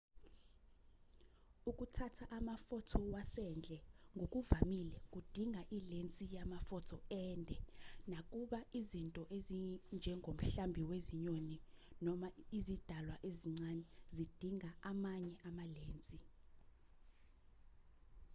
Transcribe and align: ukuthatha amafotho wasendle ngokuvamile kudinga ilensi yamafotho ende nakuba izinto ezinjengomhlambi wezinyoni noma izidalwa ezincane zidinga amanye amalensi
ukuthatha 1.69 2.25
amafotho 2.37 2.99
wasendle 3.13 3.77
ngokuvamile 4.15 4.97
kudinga 5.13 5.61
ilensi 5.77 6.25
yamafotho 6.35 6.97
ende 7.25 7.57
nakuba 8.11 8.59
izinto 8.79 9.23
ezinjengomhlambi 9.37 10.81
wezinyoni 10.89 11.57
noma 12.05 12.27
izidalwa 12.57 13.15
ezincane 13.29 13.83
zidinga 14.15 14.69
amanye 14.91 15.33
amalensi 15.49 16.17